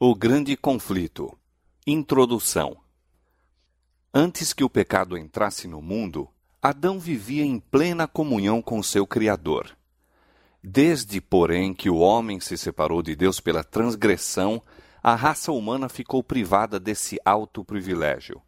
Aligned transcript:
O 0.00 0.14
Grande 0.14 0.56
Conflito 0.56 1.36
Introdução 1.84 2.76
Antes 4.14 4.52
que 4.52 4.62
o 4.62 4.70
pecado 4.70 5.18
entrasse 5.18 5.66
no 5.66 5.82
mundo, 5.82 6.28
Adão 6.62 7.00
vivia 7.00 7.44
em 7.44 7.58
plena 7.58 8.06
comunhão 8.06 8.62
com 8.62 8.80
seu 8.80 9.04
Criador. 9.04 9.76
Desde, 10.62 11.20
porém, 11.20 11.74
que 11.74 11.90
o 11.90 11.96
homem 11.96 12.38
se 12.38 12.56
separou 12.56 13.02
de 13.02 13.16
Deus 13.16 13.40
pela 13.40 13.64
transgressão, 13.64 14.62
a 15.02 15.16
raça 15.16 15.50
humana 15.50 15.88
ficou 15.88 16.22
privada 16.22 16.78
desse 16.78 17.18
alto 17.24 17.64
privilégio. 17.64 18.40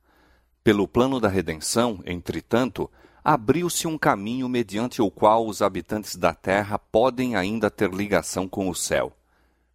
Pelo 0.62 0.86
plano 0.86 1.18
da 1.18 1.28
redenção, 1.28 2.00
entretanto, 2.06 2.88
abriu-se 3.24 3.88
um 3.88 3.98
caminho 3.98 4.48
mediante 4.48 5.02
o 5.02 5.10
qual 5.10 5.48
os 5.48 5.62
habitantes 5.62 6.14
da 6.14 6.32
terra 6.32 6.78
podem 6.78 7.34
ainda 7.34 7.68
ter 7.68 7.92
ligação 7.92 8.46
com 8.46 8.68
o 8.68 8.74
céu. 8.74 9.16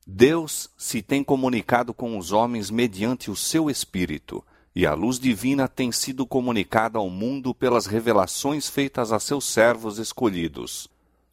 Deus 0.07 0.69
se 0.77 1.01
tem 1.01 1.23
comunicado 1.23 1.93
com 1.93 2.17
os 2.17 2.31
homens 2.31 2.69
mediante 2.69 3.31
o 3.31 3.35
seu 3.35 3.69
Espírito, 3.69 4.45
e 4.75 4.85
a 4.85 4.93
luz 4.93 5.17
divina 5.17 5.67
tem 5.67 5.91
sido 5.91 6.27
comunicada 6.27 6.99
ao 6.99 7.09
mundo 7.09 7.55
pelas 7.55 7.85
revelações 7.85 8.69
feitas 8.69 9.11
a 9.11 9.19
seus 9.19 9.45
servos 9.45 9.97
escolhidos. 9.97 10.87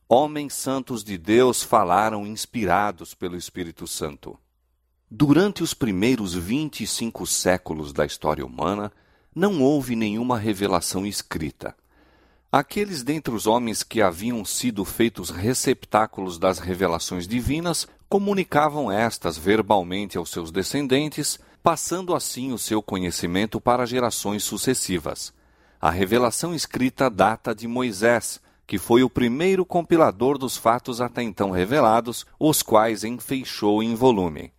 Homens 0.09 0.55
santos 0.55 1.05
de 1.05 1.19
Deus 1.19 1.63
falaram 1.63 2.27
inspirados 2.27 3.15
pelo 3.15 3.37
Espírito 3.37 3.87
Santo. 3.87 4.39
Durante 5.11 5.63
os 5.63 5.75
primeiros 5.75 6.35
vinte 6.35 6.83
e 6.83 6.87
cinco 6.87 7.27
séculos 7.27 7.93
da 7.93 8.07
história 8.07 8.47
humana, 8.47 8.91
não 9.35 9.61
houve 9.61 9.95
nenhuma 9.97 10.39
revelação 10.39 11.05
escrita. 11.05 11.77
Aqueles 12.51 13.03
dentre 13.03 13.35
os 13.35 13.47
homens 13.47 13.83
que 13.83 14.03
haviam 14.03 14.45
sido 14.45 14.85
feitos 14.85 15.31
receptáculos 15.31 16.39
das 16.39 16.59
revelações 16.59 17.27
divinas 17.27 17.89
comunicavam 18.13 18.93
estas 18.93 19.39
verbalmente 19.39 20.19
aos 20.19 20.29
seus 20.29 20.51
descendentes, 20.51 21.41
passando 21.63 22.15
assim 22.15 22.53
o 22.53 22.59
seu 22.59 22.83
conhecimento 22.83 23.59
para 23.59 23.87
gerações 23.87 24.45
sucessivas. 24.45 25.33
A 25.81 25.89
revelação 25.89 26.55
escrita 26.55 27.09
data 27.09 27.55
de 27.55 27.67
Moisés, 27.67 28.39
que 28.67 28.77
foi 28.77 29.03
o 29.03 29.09
primeiro 29.09 29.65
compilador 29.65 30.37
dos 30.37 30.59
fatos 30.59 31.01
até 31.01 31.23
então 31.23 31.51
revelados, 31.51 32.27
os 32.39 32.61
quais 32.61 33.03
enfeixou 33.03 33.83
em 33.83 33.95
volume. 33.95 34.53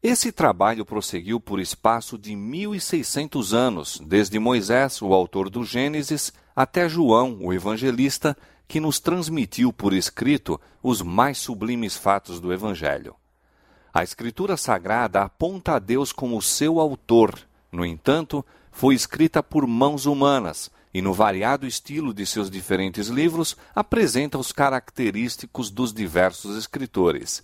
Esse 0.00 0.30
trabalho 0.30 0.86
prosseguiu 0.86 1.40
por 1.40 1.58
espaço 1.58 2.16
de 2.16 2.36
1600 2.36 3.52
anos, 3.52 4.00
desde 4.06 4.38
Moisés, 4.38 5.02
o 5.02 5.12
autor 5.12 5.50
do 5.50 5.64
Gênesis, 5.64 6.32
até 6.54 6.88
João, 6.88 7.36
o 7.40 7.52
evangelista, 7.52 8.36
que 8.66 8.80
nos 8.80 8.98
transmitiu 8.98 9.72
por 9.72 9.92
escrito 9.92 10.60
os 10.82 11.02
mais 11.02 11.38
sublimes 11.38 11.96
fatos 11.96 12.40
do 12.40 12.52
Evangelho. 12.52 13.14
A 13.92 14.02
Escritura 14.02 14.56
Sagrada 14.56 15.22
aponta 15.22 15.74
a 15.74 15.78
Deus 15.78 16.12
como 16.12 16.40
seu 16.40 16.80
autor, 16.80 17.38
no 17.70 17.84
entanto, 17.84 18.44
foi 18.70 18.94
escrita 18.94 19.42
por 19.42 19.66
mãos 19.66 20.06
humanas 20.06 20.70
e, 20.94 21.02
no 21.02 21.12
variado 21.12 21.66
estilo 21.66 22.14
de 22.14 22.24
seus 22.24 22.50
diferentes 22.50 23.08
livros, 23.08 23.56
apresenta 23.74 24.38
os 24.38 24.50
característicos 24.50 25.70
dos 25.70 25.92
diversos 25.92 26.56
escritores. 26.56 27.42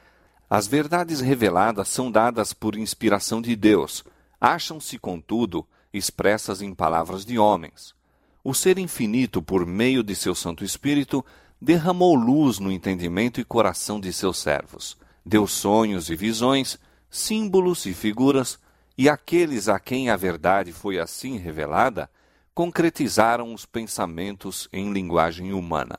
As 0.48 0.66
verdades 0.66 1.20
reveladas 1.20 1.88
são 1.88 2.10
dadas 2.10 2.55
por 2.55 2.77
inspiração 2.77 3.42
de 3.42 3.55
Deus, 3.55 4.03
acham-se, 4.41 4.98
contudo, 4.98 5.66
expressas 5.92 6.62
em 6.62 6.75
palavras 6.75 7.27
de 7.27 7.38
homens 7.38 7.97
o 8.42 8.55
Ser 8.55 8.78
Infinito, 8.78 9.42
por 9.42 9.67
meio 9.67 10.03
de 10.03 10.14
seu 10.14 10.34
Santo 10.34 10.64
Espírito, 10.64 11.25
derramou 11.61 12.14
luz 12.14 12.58
no 12.58 12.70
entendimento 12.70 13.41
e 13.41 13.44
coração 13.44 14.00
de 14.00 14.12
seus 14.12 14.39
servos. 14.39 14.97
Deu 15.25 15.47
sonhos 15.47 16.08
e 16.08 16.17
visões, 16.17 16.78
símbolos 17.11 17.84
e 17.84 17.92
figuras, 17.92 18.59
e 18.97 19.09
aqueles 19.09 19.69
a 19.69 19.78
quem 19.78 20.09
a 20.09 20.16
verdade 20.16 20.72
foi 20.72 20.98
assim 20.98 21.36
revelada, 21.36 22.09
concretizaram 22.55 23.53
os 23.53 23.66
pensamentos 23.66 24.69
em 24.72 24.92
linguagem 24.92 25.53
humana. 25.53 25.98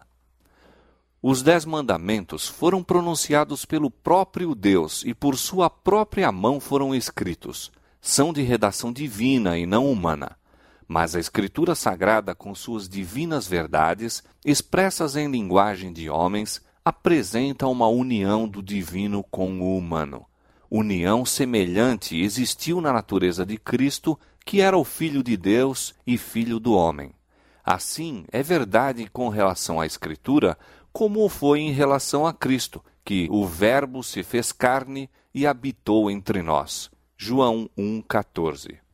Os 1.22 1.44
Dez 1.44 1.66
Mandamentos 1.66 2.48
foram 2.48 2.82
pronunciados 2.82 3.66
pelo 3.66 3.92
próprio 3.92 4.56
Deus 4.56 5.04
e 5.06 5.14
por 5.14 5.38
sua 5.38 5.70
própria 5.70 6.32
mão 6.32 6.60
foram 6.60 6.96
escritos. 6.96 7.72
São 8.02 8.32
de 8.32 8.42
redação 8.42 8.94
divina 8.94 9.58
e 9.58 9.66
não 9.66 9.92
humana 9.92 10.39
mas 10.90 11.16
a 11.16 11.20
Escritura 11.20 11.76
Sagrada, 11.76 12.34
com 12.34 12.56
suas 12.56 12.90
divinas 12.90 13.48
verdades, 13.48 14.24
expressas 14.44 15.16
em 15.16 15.30
linguagem 15.30 15.94
de 15.94 16.10
homens, 16.10 16.66
apresenta 16.84 17.68
uma 17.68 17.88
união 17.88 18.48
do 18.48 18.64
divino 18.64 19.24
com 19.24 19.62
o 19.62 19.78
humano. 19.78 20.26
União 20.68 21.24
semelhante 21.24 22.20
existiu 22.20 22.82
na 22.82 22.92
natureza 22.92 23.46
de 23.46 23.56
Cristo, 23.56 24.20
que 24.44 24.62
era 24.62 24.76
o 24.76 24.84
Filho 24.84 25.22
de 25.22 25.38
Deus 25.38 25.94
e 26.08 26.18
Filho 26.18 26.60
do 26.60 26.74
homem. 26.74 27.14
Assim, 27.64 28.26
é 28.32 28.42
verdade 28.42 29.08
com 29.14 29.30
relação 29.30 29.80
à 29.80 29.86
Escritura, 29.86 30.58
como 30.92 31.30
foi 31.30 31.60
em 31.60 31.72
relação 31.72 32.26
a 32.26 32.34
Cristo, 32.34 32.84
que 33.06 33.28
o 33.30 33.46
Verbo 33.46 34.02
se 34.04 34.24
fez 34.24 34.52
carne 34.52 35.08
e 35.36 35.46
habitou 35.46 36.10
entre 36.10 36.42
nós. 36.42 36.90
João 37.16 37.70
1,14 37.78 38.89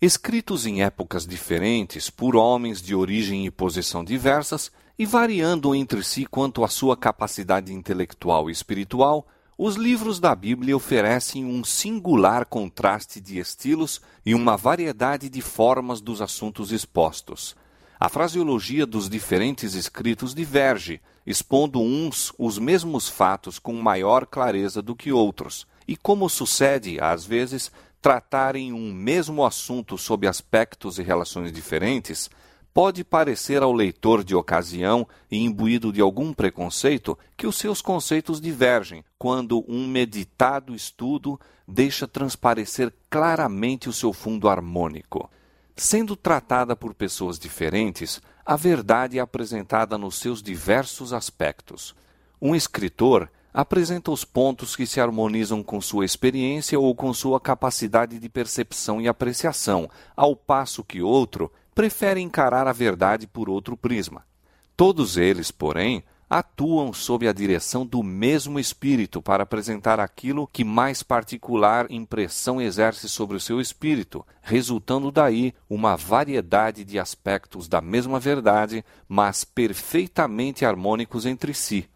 escritos 0.00 0.66
em 0.66 0.82
épocas 0.82 1.26
diferentes 1.26 2.10
por 2.10 2.36
homens 2.36 2.82
de 2.82 2.94
origem 2.94 3.46
e 3.46 3.50
posição 3.50 4.04
diversas 4.04 4.70
e 4.98 5.06
variando 5.06 5.74
entre 5.74 6.02
si 6.02 6.26
quanto 6.26 6.62
à 6.62 6.68
sua 6.68 6.96
capacidade 6.96 7.72
intelectual 7.72 8.50
e 8.50 8.52
espiritual, 8.52 9.26
os 9.56 9.76
livros 9.76 10.20
da 10.20 10.34
Bíblia 10.34 10.76
oferecem 10.76 11.46
um 11.46 11.64
singular 11.64 12.44
contraste 12.44 13.22
de 13.22 13.38
estilos 13.38 14.02
e 14.24 14.34
uma 14.34 14.54
variedade 14.54 15.30
de 15.30 15.40
formas 15.40 16.02
dos 16.02 16.20
assuntos 16.20 16.72
expostos. 16.72 17.56
A 17.98 18.10
fraseologia 18.10 18.84
dos 18.84 19.08
diferentes 19.08 19.74
escritos 19.74 20.34
diverge, 20.34 21.00
expondo 21.26 21.80
uns 21.80 22.34
os 22.38 22.58
mesmos 22.58 23.08
fatos 23.08 23.58
com 23.58 23.72
maior 23.80 24.26
clareza 24.26 24.82
do 24.82 24.94
que 24.94 25.10
outros, 25.10 25.66
e 25.88 25.96
como 25.96 26.28
sucede, 26.28 27.00
às 27.00 27.24
vezes, 27.24 27.70
tratarem 28.06 28.72
um 28.72 28.92
mesmo 28.92 29.44
assunto 29.44 29.98
sob 29.98 30.28
aspectos 30.28 30.96
e 30.96 31.02
relações 31.02 31.50
diferentes, 31.50 32.30
pode 32.72 33.02
parecer 33.02 33.64
ao 33.64 33.72
leitor 33.72 34.22
de 34.22 34.32
ocasião 34.32 35.08
e 35.28 35.38
imbuído 35.38 35.92
de 35.92 36.00
algum 36.00 36.32
preconceito 36.32 37.18
que 37.36 37.48
os 37.48 37.56
seus 37.56 37.82
conceitos 37.82 38.40
divergem, 38.40 39.04
quando 39.18 39.64
um 39.66 39.88
meditado 39.88 40.72
estudo 40.72 41.36
deixa 41.66 42.06
transparecer 42.06 42.94
claramente 43.10 43.88
o 43.88 43.92
seu 43.92 44.12
fundo 44.12 44.48
harmônico. 44.48 45.28
Sendo 45.74 46.14
tratada 46.14 46.76
por 46.76 46.94
pessoas 46.94 47.40
diferentes, 47.40 48.22
a 48.44 48.54
verdade 48.54 49.18
é 49.18 49.20
apresentada 49.20 49.98
nos 49.98 50.14
seus 50.14 50.40
diversos 50.40 51.12
aspectos. 51.12 51.92
Um 52.40 52.54
escritor 52.54 53.28
apresenta 53.56 54.10
os 54.10 54.22
pontos 54.22 54.76
que 54.76 54.86
se 54.86 55.00
harmonizam 55.00 55.62
com 55.62 55.80
sua 55.80 56.04
experiência 56.04 56.78
ou 56.78 56.94
com 56.94 57.10
sua 57.14 57.40
capacidade 57.40 58.18
de 58.18 58.28
percepção 58.28 59.00
e 59.00 59.08
apreciação, 59.08 59.88
ao 60.14 60.36
passo 60.36 60.84
que 60.84 61.00
outro 61.00 61.50
prefere 61.74 62.20
encarar 62.20 62.68
a 62.68 62.72
verdade 62.72 63.26
por 63.26 63.48
outro 63.48 63.74
prisma. 63.74 64.26
Todos 64.76 65.16
eles, 65.16 65.50
porém, 65.50 66.04
atuam 66.28 66.92
sob 66.92 67.26
a 67.26 67.32
direção 67.32 67.86
do 67.86 68.02
mesmo 68.02 68.58
espírito 68.58 69.22
para 69.22 69.44
apresentar 69.44 69.98
aquilo 70.00 70.46
que 70.46 70.62
mais 70.62 71.02
particular 71.02 71.90
impressão 71.90 72.60
exerce 72.60 73.08
sobre 73.08 73.38
o 73.38 73.40
seu 73.40 73.58
espírito, 73.58 74.22
resultando 74.42 75.10
daí 75.10 75.54
uma 75.66 75.96
variedade 75.96 76.84
de 76.84 76.98
aspectos 76.98 77.68
da 77.68 77.80
mesma 77.80 78.20
verdade, 78.20 78.84
mas 79.08 79.44
perfeitamente 79.44 80.62
harmônicos 80.62 81.24
entre 81.24 81.54
si. 81.54 81.88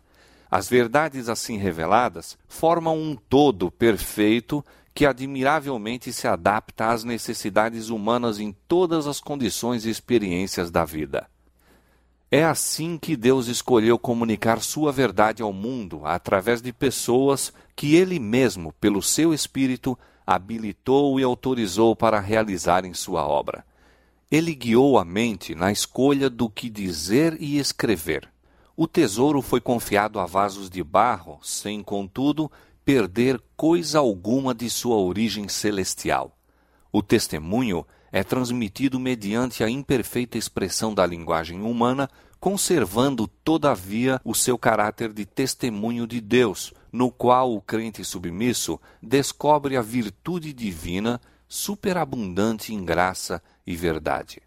As 0.51 0.69
verdades 0.69 1.29
assim 1.29 1.57
reveladas 1.57 2.37
formam 2.49 2.99
um 2.99 3.15
todo 3.15 3.71
perfeito 3.71 4.65
que 4.93 5.07
admiravelmente 5.07 6.13
se 6.13 6.27
adapta 6.27 6.89
às 6.89 7.05
necessidades 7.05 7.89
humanas 7.89 8.41
em 8.41 8.55
todas 8.67 9.07
as 9.07 9.21
condições 9.21 9.85
e 9.85 9.91
experiências 9.91 10.71
da 10.71 10.85
vida. 10.85 11.29
É 12.33 12.45
assim 12.45 12.99
que 12.99 13.17
Deus 13.17 13.47
escolheu 13.47 13.99
comunicar 13.99 14.61
sua 14.61 14.93
verdade 14.93 15.43
ao 15.43 15.53
mundo 15.53 16.03
através 16.05 16.61
de 16.61 16.73
pessoas 16.73 17.53
que 17.75 17.95
Ele 17.95 18.19
mesmo, 18.19 18.73
pelo 18.75 19.03
seu 19.03 19.33
Espírito, 19.33 19.99
habilitou 20.27 21.19
e 21.19 21.25
autorizou 21.25 21.97
para 21.97 22.21
realizarem 22.21 22.95
sua 22.95 23.27
obra. 23.27 23.65
Ele 24.31 24.55
guiou 24.55 24.97
a 24.97 25.05
mente 25.05 25.57
na 25.57 25.73
escolha 25.73 26.31
do 26.31 26.49
que 26.49 26.71
dizer 26.71 27.37
e 27.41 27.59
escrever. 27.59 28.29
O 28.83 28.89
tesouro 28.89 29.43
foi 29.43 29.61
confiado 29.61 30.19
a 30.19 30.25
vasos 30.25 30.71
de 30.71 30.83
barro, 30.83 31.39
sem, 31.43 31.83
contudo, 31.83 32.51
perder 32.83 33.39
coisa 33.55 33.99
alguma 33.99 34.55
de 34.55 34.71
sua 34.71 34.97
origem 34.97 35.51
celestial. 35.51 36.35
O 36.91 37.03
testemunho 37.03 37.87
é 38.11 38.25
transmitido 38.25 38.99
mediante 38.99 39.63
a 39.63 39.69
imperfeita 39.69 40.39
expressão 40.39 40.95
da 40.95 41.05
linguagem 41.05 41.61
humana, 41.61 42.09
conservando, 42.41 43.29
todavia, 43.45 44.19
o 44.25 44.35
seu 44.35 44.57
caráter 44.57 45.13
de 45.13 45.27
testemunho 45.27 46.07
de 46.07 46.19
Deus, 46.19 46.73
no 46.91 47.11
qual 47.11 47.55
o 47.55 47.61
crente 47.61 48.03
submisso 48.03 48.81
descobre 49.03 49.77
a 49.77 49.83
virtude 49.83 50.55
divina 50.55 51.21
superabundante 51.47 52.73
em 52.73 52.83
graça 52.83 53.43
e 53.67 53.77
verdade. 53.77 54.41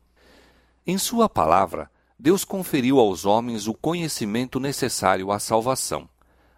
Em 0.87 0.97
Sua 0.97 1.29
palavra, 1.29 1.87
Deus 2.23 2.45
conferiu 2.45 2.99
aos 2.99 3.25
homens 3.25 3.67
o 3.67 3.73
conhecimento 3.73 4.57
necessário 4.57 5.29
à 5.29 5.39
salvação. 5.39 6.07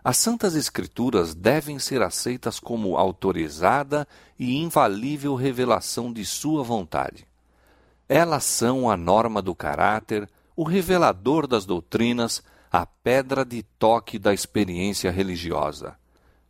As 0.04 0.16
Santas 0.16 0.54
Escrituras 0.54 1.34
devem 1.34 1.80
ser 1.80 2.04
aceitas 2.04 2.60
como 2.60 2.96
autorizada 2.96 4.08
e 4.38 4.58
infalível 4.58 5.34
revelação 5.34 6.14
de 6.14 6.24
Sua 6.24 6.62
vontade. 6.62 7.26
Elas 8.08 8.44
são 8.44 8.88
a 8.88 8.96
norma 8.96 9.42
do 9.42 9.56
caráter, 9.56 10.30
o 10.56 10.64
revelador 10.64 11.48
das 11.48 11.66
doutrinas, 11.66 12.44
a 12.72 12.86
pedra 12.86 13.44
de 13.44 13.64
toque 13.64 14.20
da 14.20 14.36
experiência 14.36 15.10
religiosa. 15.10 15.96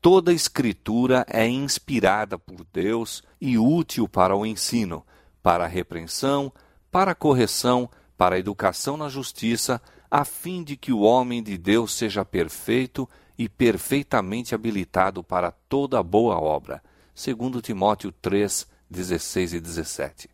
Toda 0.02 0.34
escritura 0.34 1.26
é 1.30 1.48
inspirada 1.48 2.38
por 2.38 2.66
Deus 2.74 3.24
e 3.40 3.58
útil 3.58 4.10
para 4.10 4.36
o 4.36 4.46
ensino, 4.46 5.06
para 5.42 5.64
a 5.64 5.70
repreensão, 5.70 6.52
para 6.92 7.12
a 7.12 7.16
correção, 7.16 7.90
para 8.18 8.36
a 8.36 8.40
educação 8.40 8.98
na 8.98 9.10
justiça, 9.10 9.82
a 10.10 10.24
fim 10.24 10.64
de 10.64 10.78
que 10.78 10.92
o 10.92 11.02
homem 11.02 11.44
de 11.44 11.58
Deus 11.58 11.94
seja 11.94 12.24
perfeito 12.24 13.10
e 13.38 13.50
perfeitamente 13.50 14.56
habilitado 14.56 15.24
para 15.24 15.52
toda 15.52 16.02
boa 16.02 16.40
obra. 16.40 16.82
Segundo 17.14 17.62
Timóteo 17.62 18.12
3, 18.12 18.68
16 18.90 19.54
e 19.54 19.60
17. 19.60 20.30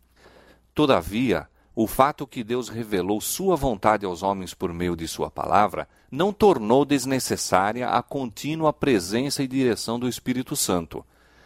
Todavia, 0.74 1.48
o 1.74 1.86
fato 1.86 2.26
que 2.26 2.44
Deus 2.44 2.68
revelou 2.68 3.20
sua 3.20 3.56
vontade 3.56 4.04
aos 4.04 4.22
homens 4.22 4.52
por 4.52 4.72
meio 4.72 4.94
de 4.94 5.08
sua 5.08 5.30
palavra 5.30 5.88
não 6.10 6.32
tornou 6.32 6.84
desnecessária 6.84 7.88
a 7.88 8.02
contínua 8.02 8.72
presença 8.72 9.42
e 9.42 9.48
direção 9.48 9.98
do 9.98 10.08
Espírito 10.08 10.54
Santo. 10.54 11.04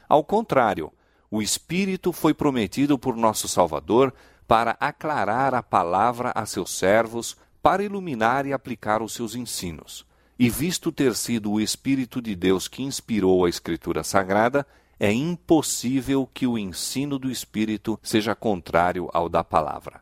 Ao 0.08 0.24
contrário, 0.24 0.92
o 1.30 1.40
Espírito 1.40 2.12
foi 2.12 2.34
prometido 2.34 2.98
por 2.98 3.16
nosso 3.16 3.46
Salvador 3.46 4.12
para 4.46 4.76
aclarar 4.78 5.54
a 5.54 5.62
palavra 5.62 6.32
a 6.34 6.46
seus 6.46 6.70
servos, 6.70 7.36
para 7.62 7.82
iluminar 7.82 8.46
e 8.46 8.52
aplicar 8.52 9.02
os 9.02 9.12
seus 9.12 9.34
ensinos. 9.34 10.06
E 10.38 10.48
visto 10.48 10.92
ter 10.92 11.14
sido 11.14 11.50
o 11.50 11.60
Espírito 11.60 12.20
de 12.20 12.34
Deus 12.36 12.68
que 12.68 12.82
inspirou 12.82 13.44
a 13.44 13.48
Escritura 13.48 14.04
Sagrada, 14.04 14.66
é 14.98 15.12
impossível 15.12 16.28
que 16.32 16.46
o 16.46 16.56
ensino 16.56 17.18
do 17.18 17.30
Espírito 17.30 17.98
seja 18.02 18.34
contrário 18.34 19.08
ao 19.12 19.28
da 19.28 19.42
palavra. 19.42 20.00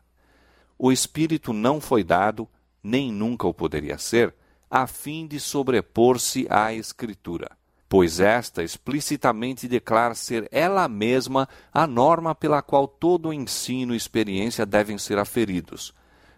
O 0.77 0.91
Espírito 0.91 1.53
não 1.53 1.81
foi 1.81 2.03
dado, 2.03 2.47
nem 2.83 3.11
nunca 3.11 3.47
o 3.47 3.53
poderia 3.53 3.97
ser, 3.97 4.35
a 4.69 4.87
fim 4.87 5.25
de 5.25 5.39
sobrepor-se 5.39 6.47
à 6.49 6.73
Escritura, 6.73 7.49
pois 7.87 8.19
esta 8.19 8.63
explicitamente 8.63 9.67
declara 9.67 10.15
ser 10.15 10.47
ela 10.51 10.87
mesma 10.87 11.47
a 11.73 11.85
norma 11.85 12.33
pela 12.33 12.61
qual 12.61 12.87
todo 12.87 13.31
ensino 13.31 13.93
e 13.93 13.97
experiência 13.97 14.65
devem 14.65 14.97
ser 14.97 15.17
aferidos. 15.17 15.93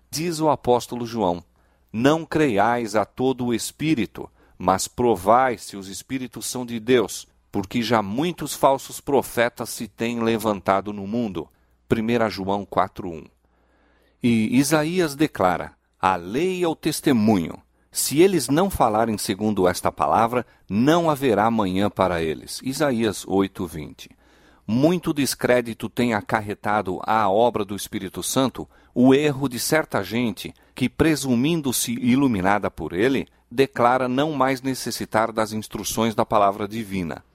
Diz 0.09 0.39
o 0.39 0.49
apóstolo 0.49 1.05
João: 1.05 1.43
Não 1.91 2.25
creiais 2.25 2.95
a 2.95 3.05
todo 3.05 3.45
o 3.45 3.53
Espírito, 3.53 4.29
mas 4.57 4.87
provai 4.87 5.57
se 5.57 5.77
os 5.77 5.87
Espíritos 5.87 6.45
são 6.45 6.65
de 6.65 6.79
Deus, 6.79 7.27
porque 7.51 7.81
já 7.81 8.01
muitos 8.01 8.53
falsos 8.53 8.99
profetas 8.99 9.69
se 9.69 9.87
têm 9.87 10.21
levantado 10.21 10.91
no 10.91 11.07
mundo. 11.07 11.47
1 11.89 12.29
João 12.29 12.65
4:1. 12.65 13.25
E 14.21 14.57
Isaías 14.57 15.15
declara: 15.15 15.73
A 15.99 16.15
lei 16.15 16.63
é 16.63 16.67
o 16.67 16.75
testemunho. 16.75 17.61
Se 17.97 18.21
eles 18.21 18.47
não 18.47 18.69
falarem 18.69 19.17
segundo 19.17 19.67
esta 19.67 19.91
palavra, 19.91 20.45
não 20.69 21.09
haverá 21.09 21.49
manhã 21.49 21.89
para 21.89 22.21
eles. 22.21 22.61
Isaías 22.63 23.25
8:20. 23.25 24.11
Muito 24.67 25.11
descrédito 25.11 25.89
tem 25.89 26.13
acarretado 26.13 27.01
à 27.03 27.27
obra 27.27 27.65
do 27.65 27.75
Espírito 27.75 28.21
Santo 28.21 28.69
o 28.93 29.15
erro 29.15 29.49
de 29.49 29.57
certa 29.57 30.03
gente 30.03 30.53
que, 30.75 30.87
presumindo-se 30.87 31.93
iluminada 31.93 32.69
por 32.69 32.93
ele, 32.93 33.27
declara 33.49 34.07
não 34.07 34.31
mais 34.31 34.61
necessitar 34.61 35.31
das 35.31 35.51
instruções 35.51 36.13
da 36.13 36.23
palavra 36.23 36.67
divina. 36.67 37.25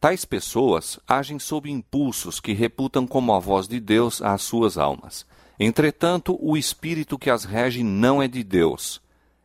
Tais 0.00 0.24
pessoas 0.24 1.00
agem 1.06 1.40
sob 1.40 1.68
impulsos 1.68 2.38
que 2.38 2.52
reputam 2.52 3.08
como 3.08 3.34
a 3.34 3.40
voz 3.40 3.66
de 3.66 3.80
Deus 3.80 4.22
às 4.22 4.42
suas 4.42 4.78
almas. 4.78 5.26
Entretanto, 5.58 6.38
o 6.40 6.56
espírito 6.56 7.18
que 7.18 7.28
as 7.28 7.44
rege 7.44 7.82
não 7.82 8.22
é 8.22 8.28
de 8.28 8.44
Deus. 8.44 9.02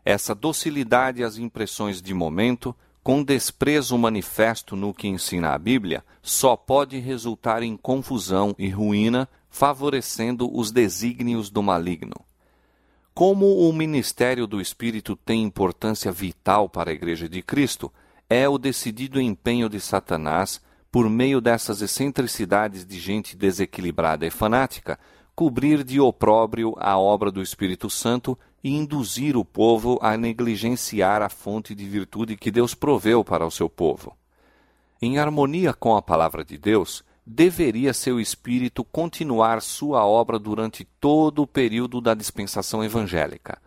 Essa 0.10 0.34
docilidade 0.34 1.22
às 1.22 1.38
impressões 1.38 2.02
de 2.02 2.14
momento, 2.14 2.74
com 3.04 3.22
desprezo 3.22 3.98
manifesto 3.98 4.74
no 4.74 4.94
que 4.94 5.06
ensina 5.06 5.50
a 5.50 5.58
Bíblia, 5.58 6.02
só 6.22 6.56
pode 6.56 6.98
resultar 6.98 7.62
em 7.62 7.76
confusão 7.76 8.56
e 8.58 8.70
ruína, 8.70 9.28
favorecendo 9.50 10.50
os 10.58 10.72
desígnios 10.72 11.50
do 11.50 11.62
maligno. 11.62 12.16
Como 13.14 13.68
o 13.68 13.74
ministério 13.74 14.48
do 14.48 14.62
Espírito 14.62 15.14
tem 15.14 15.44
importância 15.44 16.10
vital 16.10 16.70
para 16.70 16.90
a 16.90 16.94
Igreja 16.94 17.28
de 17.28 17.42
Cristo, 17.42 17.92
é 18.30 18.48
o 18.48 18.58
decidido 18.58 19.20
empenho 19.20 19.68
de 19.68 19.82
Satanás, 19.82 20.62
por 20.90 21.10
meio 21.10 21.42
dessas 21.42 21.82
excentricidades 21.82 22.86
de 22.86 22.98
gente 22.98 23.36
desequilibrada 23.36 24.26
e 24.26 24.30
fanática, 24.30 24.98
cobrir 25.36 25.84
de 25.84 26.00
opróbrio 26.00 26.76
a 26.80 26.98
obra 26.98 27.30
do 27.30 27.42
Espírito 27.42 27.90
Santo 27.90 28.40
e 28.68 28.76
induzir 28.76 29.38
o 29.38 29.46
povo 29.46 29.98
a 30.02 30.18
negligenciar 30.18 31.22
a 31.22 31.30
fonte 31.30 31.74
de 31.74 31.86
virtude 31.86 32.36
que 32.36 32.52
Deus 32.52 32.76
proveu 32.76 33.24
para 33.24 33.46
o 33.46 33.50
seu 33.50 33.70
povo. 33.70 34.14
Em 35.02 35.18
harmonia 35.18 35.74
com 35.74 35.96
a 35.96 36.02
palavra 36.02 36.44
de 36.44 36.58
Deus, 36.58 37.02
deveria 37.26 37.94
seu 37.94 38.20
Espírito 38.20 38.84
continuar 38.84 39.62
sua 39.62 40.06
obra 40.06 40.38
durante 40.38 40.84
todo 41.00 41.44
o 41.44 41.48
período 41.48 42.02
da 42.02 42.14
dispensação 42.14 42.84
evangélica. 42.84 43.58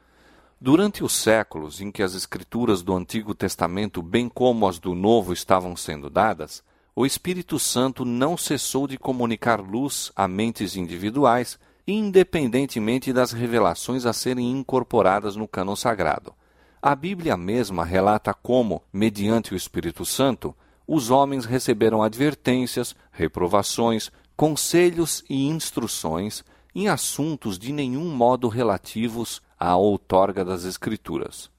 Durante 0.60 1.02
os 1.02 1.14
séculos 1.14 1.80
em 1.80 1.90
que 1.90 2.02
as 2.02 2.14
Escrituras 2.14 2.82
do 2.82 2.94
Antigo 2.94 3.34
Testamento, 3.34 4.02
bem 4.02 4.28
como 4.28 4.68
as 4.68 4.78
do 4.78 4.94
Novo, 4.94 5.32
estavam 5.32 5.74
sendo 5.76 6.10
dadas, 6.10 6.62
o 6.94 7.06
Espírito 7.06 7.58
Santo 7.58 8.04
não 8.04 8.36
cessou 8.36 8.86
de 8.86 8.98
comunicar 8.98 9.62
luz 9.62 10.12
a 10.14 10.28
mentes 10.28 10.76
individuais, 10.76 11.58
independentemente 11.92 13.12
das 13.12 13.32
revelações 13.32 14.06
a 14.06 14.12
serem 14.12 14.50
incorporadas 14.50 15.36
no 15.36 15.48
cano 15.48 15.76
sagrado. 15.76 16.34
A 16.82 16.94
Bíblia 16.94 17.36
mesma 17.36 17.84
relata 17.84 18.32
como, 18.32 18.82
mediante 18.92 19.52
o 19.52 19.56
Espírito 19.56 20.04
Santo, 20.04 20.54
os 20.86 21.10
homens 21.10 21.44
receberam 21.44 22.02
advertências, 22.02 22.96
reprovações, 23.12 24.10
conselhos 24.36 25.22
e 25.28 25.46
instruções 25.46 26.42
em 26.74 26.88
assuntos 26.88 27.58
de 27.58 27.72
nenhum 27.72 28.08
modo 28.14 28.48
relativos 28.48 29.42
à 29.58 29.76
outorga 29.76 30.44
das 30.44 30.64
Escrituras. 30.64 31.50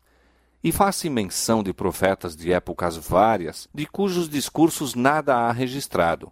E 0.64 0.72
faz-se 0.72 1.10
menção 1.10 1.64
de 1.64 1.74
profetas 1.74 2.36
de 2.36 2.52
épocas 2.52 2.98
várias, 2.98 3.68
de 3.74 3.86
cujos 3.86 4.30
discursos 4.30 4.96
nada 4.96 5.36
há 5.36 5.52
registrado. 5.52 6.32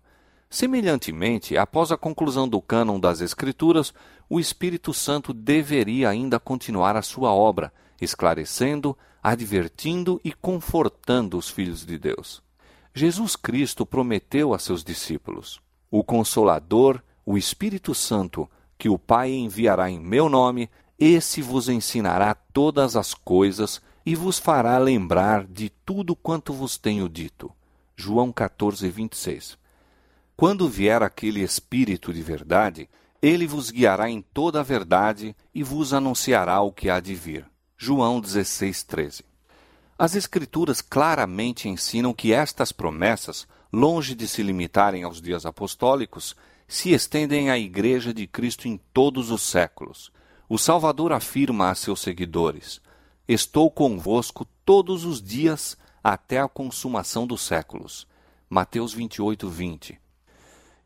Semelhantemente, 0.51 1.55
após 1.55 1.91
a 1.91 1.97
conclusão 1.97 2.49
do 2.49 2.59
cânon 2.59 2.99
das 2.99 3.21
Escrituras, 3.21 3.93
o 4.27 4.39
Espírito 4.39 4.91
Santo 4.95 5.31
deveria 5.31 6.09
ainda 6.09 6.39
continuar 6.39 6.95
a 6.95 7.03
sua 7.03 7.31
obra, 7.31 7.71
esclarecendo, 8.01 8.97
advertindo 9.21 10.19
e 10.23 10.33
confortando 10.33 11.37
os 11.37 11.51
filhos 11.51 11.85
de 11.85 11.99
Deus. 11.99 12.41
Jesus 12.95 13.35
Cristo 13.35 13.85
prometeu 13.85 14.51
a 14.51 14.57
seus 14.57 14.83
discípulos: 14.83 15.61
O 15.91 16.03
Consolador, 16.03 17.03
o 17.23 17.37
Espírito 17.37 17.93
Santo, 17.93 18.49
que 18.75 18.89
o 18.89 18.97
Pai 18.97 19.31
enviará 19.31 19.87
em 19.87 19.99
meu 19.99 20.27
nome, 20.27 20.67
esse 20.97 21.43
vos 21.43 21.69
ensinará 21.69 22.33
todas 22.33 22.95
as 22.95 23.13
coisas 23.13 23.79
e 24.03 24.15
vos 24.15 24.39
fará 24.39 24.79
lembrar 24.79 25.45
de 25.45 25.69
tudo 25.69 26.15
quanto 26.15 26.51
vos 26.53 26.75
tenho 26.75 27.07
dito. 27.07 27.51
João 27.95 28.31
14, 28.31 28.89
26. 28.89 29.58
Quando 30.39 30.69
vier 30.69 31.03
aquele 31.03 31.41
Espírito 31.41 32.13
de 32.13 32.21
verdade, 32.21 32.89
ele 33.21 33.45
vos 33.45 33.69
guiará 33.69 34.09
em 34.09 34.21
toda 34.21 34.61
a 34.61 34.63
verdade 34.63 35.35
e 35.53 35.61
vos 35.61 35.93
anunciará 35.93 36.61
o 36.61 36.71
que 36.71 36.89
há 36.89 37.01
de 37.01 37.13
vir. 37.13 37.45
João 37.77 38.21
16, 38.21 38.83
13. 38.83 39.25
As 39.97 40.15
Escrituras 40.15 40.79
claramente 40.79 41.67
ensinam 41.67 42.13
que 42.13 42.31
estas 42.31 42.71
promessas, 42.71 43.45
longe 43.69 44.15
de 44.15 44.29
se 44.29 44.41
limitarem 44.41 45.03
aos 45.03 45.21
dias 45.21 45.45
apostólicos, 45.45 46.37
se 46.65 46.93
estendem 46.93 47.49
à 47.49 47.59
Igreja 47.59 48.13
de 48.13 48.25
Cristo 48.25 48.65
em 48.65 48.79
todos 48.93 49.31
os 49.31 49.41
séculos. 49.41 50.09
O 50.47 50.57
Salvador 50.57 51.11
afirma 51.11 51.69
a 51.69 51.75
seus 51.75 51.99
seguidores: 51.99 52.79
Estou 53.27 53.69
convosco 53.69 54.47
todos 54.63 55.03
os 55.03 55.21
dias 55.21 55.77
até 56.01 56.39
a 56.39 56.47
consumação 56.47 57.27
dos 57.27 57.41
séculos. 57.41 58.07
Mateus 58.49 58.93
28, 58.93 59.49
20. 59.49 59.99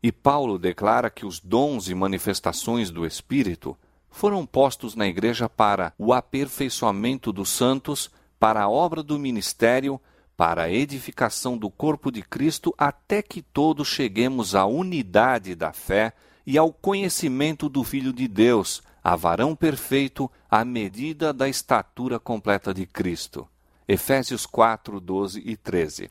E 0.04 0.12
Paulo 0.12 0.58
declara 0.58 1.08
que 1.08 1.24
os 1.24 1.40
dons 1.40 1.88
e 1.88 1.94
manifestações 1.94 2.90
do 2.90 3.06
Espírito 3.06 3.74
foram 4.10 4.44
postos 4.44 4.94
na 4.94 5.06
igreja 5.06 5.48
para 5.48 5.94
o 5.96 6.12
aperfeiçoamento 6.12 7.32
dos 7.32 7.48
santos, 7.48 8.10
para 8.38 8.64
a 8.64 8.68
obra 8.68 9.02
do 9.02 9.18
ministério, 9.18 9.98
para 10.36 10.64
a 10.64 10.70
edificação 10.70 11.56
do 11.56 11.70
corpo 11.70 12.12
de 12.12 12.20
Cristo, 12.20 12.74
até 12.76 13.22
que 13.22 13.40
todos 13.40 13.88
cheguemos 13.88 14.54
à 14.54 14.66
unidade 14.66 15.54
da 15.54 15.72
fé 15.72 16.12
e 16.46 16.58
ao 16.58 16.70
conhecimento 16.70 17.66
do 17.70 17.82
Filho 17.82 18.12
de 18.12 18.28
Deus, 18.28 18.82
a 19.02 19.16
varão 19.16 19.56
perfeito, 19.56 20.30
à 20.50 20.66
medida 20.66 21.32
da 21.32 21.48
estatura 21.48 22.20
completa 22.20 22.74
de 22.74 22.84
Cristo. 22.84 23.48
Efésios 23.88 24.44
4, 24.44 25.00
12 25.00 25.42
e 25.46 25.56
13. 25.56 26.10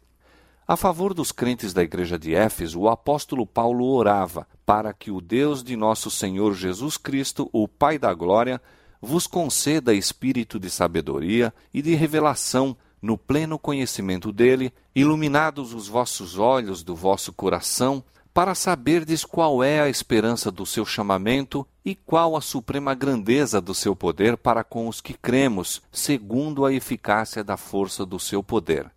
A 0.66 0.78
favor 0.78 1.14
dos 1.14 1.34
crentes 1.34 1.74
da 1.74 1.84
igreja 1.84 2.18
de 2.18 2.34
Éfeso, 2.34 2.80
o 2.80 2.90
apóstolo 2.90 3.46
Paulo 3.46 3.86
orava 3.86 4.48
para 4.66 4.94
que 4.94 5.12
o 5.12 5.20
Deus 5.20 5.62
de 5.62 5.76
nosso 5.76 6.10
Senhor 6.10 6.54
Jesus 6.54 6.96
Cristo, 6.96 7.50
o 7.52 7.68
Pai 7.68 8.00
da 8.00 8.14
Glória, 8.14 8.62
vos 9.02 9.28
conceda 9.28 9.94
espírito 9.94 10.58
de 10.58 10.70
sabedoria 10.70 11.54
e 11.74 11.82
de 11.82 11.94
revelação 11.96 12.78
no 13.02 13.18
pleno 13.18 13.60
conhecimento 13.60 14.32
dele, 14.32 14.72
iluminados 14.96 15.74
os 15.74 15.90
vossos 15.90 16.40
olhos 16.40 16.82
do 16.82 16.96
vosso 16.96 17.34
coração, 17.34 18.02
para 18.34 18.56
saberdes 18.56 19.26
qual 19.26 19.62
é 19.62 19.82
a 19.82 19.90
esperança 19.90 20.50
do 20.50 20.66
seu 20.66 20.86
chamamento 20.86 21.68
e 21.84 21.94
qual 21.94 22.38
a 22.38 22.42
suprema 22.42 22.96
grandeza 22.96 23.60
do 23.60 23.76
seu 23.76 23.94
poder 23.94 24.38
para 24.38 24.64
com 24.64 24.88
os 24.88 25.02
que 25.02 25.14
cremos, 25.14 25.82
segundo 25.92 26.66
a 26.66 26.72
eficácia 26.72 27.44
da 27.44 27.58
força 27.58 28.06
do 28.06 28.18
seu 28.18 28.42
poder 28.42 28.93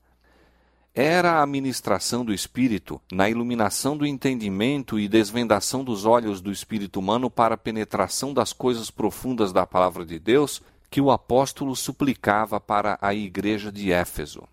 era 0.99 1.43
a 1.43 1.47
ministração 1.47 2.25
do 2.25 2.33
Espírito, 2.33 2.99
na 3.13 3.29
iluminação 3.29 3.99
do 3.99 4.07
entendimento 4.07 4.99
e 4.99 5.07
desvendação 5.07 5.85
dos 5.85 6.07
olhos 6.07 6.41
do 6.41 6.51
espírito 6.51 6.99
humano 7.01 7.31
para 7.31 7.55
a 7.55 7.59
penetração 7.59 8.33
das 8.33 8.51
coisas 8.51 8.91
profundas 8.91 9.53
da 9.53 9.67
palavra 9.67 10.07
de 10.07 10.19
Deus, 10.19 10.63
que 10.89 10.99
o 10.99 11.11
apóstolo 11.11 11.77
suplicava 11.77 12.59
para 12.59 12.99
a 13.03 13.15
igreja 13.15 13.71
de 13.71 13.93
Éfeso. 13.93 14.49